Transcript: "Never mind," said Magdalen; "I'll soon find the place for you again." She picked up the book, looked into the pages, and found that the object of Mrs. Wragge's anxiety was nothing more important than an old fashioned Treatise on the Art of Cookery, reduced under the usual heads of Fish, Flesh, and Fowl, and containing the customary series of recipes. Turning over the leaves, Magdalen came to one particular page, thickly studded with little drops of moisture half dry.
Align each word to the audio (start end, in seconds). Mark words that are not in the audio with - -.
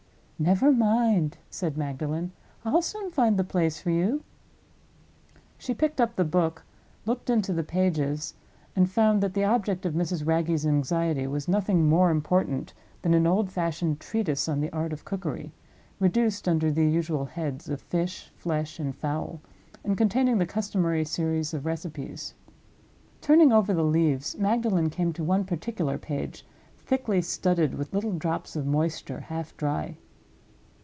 "Never 0.43 0.71
mind," 0.71 1.37
said 1.51 1.77
Magdalen; 1.77 2.31
"I'll 2.65 2.81
soon 2.81 3.11
find 3.11 3.37
the 3.37 3.43
place 3.43 3.79
for 3.79 3.91
you 3.91 4.05
again." 4.07 4.23
She 5.59 5.75
picked 5.75 6.01
up 6.01 6.15
the 6.15 6.23
book, 6.25 6.63
looked 7.05 7.29
into 7.29 7.53
the 7.53 7.63
pages, 7.63 8.33
and 8.75 8.89
found 8.89 9.21
that 9.21 9.35
the 9.35 9.43
object 9.43 9.85
of 9.85 9.93
Mrs. 9.93 10.25
Wragge's 10.25 10.65
anxiety 10.65 11.27
was 11.27 11.47
nothing 11.47 11.85
more 11.87 12.09
important 12.09 12.73
than 13.03 13.13
an 13.13 13.27
old 13.27 13.51
fashioned 13.51 13.99
Treatise 13.99 14.49
on 14.49 14.61
the 14.61 14.71
Art 14.73 14.91
of 14.91 15.05
Cookery, 15.05 15.51
reduced 15.99 16.47
under 16.47 16.71
the 16.71 16.89
usual 16.89 17.25
heads 17.25 17.69
of 17.69 17.79
Fish, 17.79 18.31
Flesh, 18.35 18.79
and 18.79 18.95
Fowl, 18.95 19.41
and 19.83 19.95
containing 19.95 20.39
the 20.39 20.47
customary 20.47 21.05
series 21.05 21.53
of 21.53 21.67
recipes. 21.67 22.33
Turning 23.21 23.51
over 23.51 23.75
the 23.75 23.83
leaves, 23.83 24.35
Magdalen 24.39 24.89
came 24.89 25.13
to 25.13 25.23
one 25.23 25.43
particular 25.45 25.99
page, 25.99 26.47
thickly 26.79 27.21
studded 27.21 27.75
with 27.75 27.93
little 27.93 28.13
drops 28.17 28.55
of 28.55 28.65
moisture 28.65 29.19
half 29.19 29.55
dry. 29.55 29.97